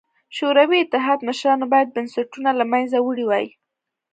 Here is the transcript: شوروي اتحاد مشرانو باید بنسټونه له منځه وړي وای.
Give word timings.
شوروي 0.37 0.77
اتحاد 0.81 1.19
مشرانو 1.29 1.65
باید 1.73 1.93
بنسټونه 1.95 2.49
له 2.59 2.65
منځه 2.71 2.97
وړي 3.01 3.25
وای. 3.27 3.45